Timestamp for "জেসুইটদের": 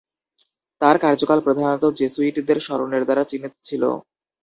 1.99-2.57